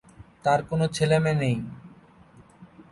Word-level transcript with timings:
তার 0.43 0.59
কোনো 0.63 0.85
ছেলেমেয়ে 0.87 1.39
নেই। 1.41 1.55